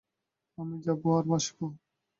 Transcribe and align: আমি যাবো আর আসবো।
আমি 0.57 0.75
যাবো 0.85 1.07
আর 1.17 1.25
আসবো। 1.37 1.65